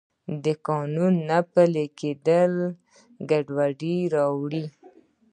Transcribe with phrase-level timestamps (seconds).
[0.43, 2.53] د قانون نه پلی کیدل
[3.29, 4.65] ګډوډي راوړي.